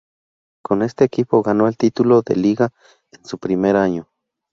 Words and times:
Con 0.63 0.81
este 0.81 1.03
equipo 1.03 1.43
ganó 1.43 1.67
el 1.67 1.77
título 1.77 2.23
de 2.23 2.35
Liga 2.35 2.71
en 3.11 3.23
su 3.23 3.37
primer 3.37 3.75
año. 3.75 4.09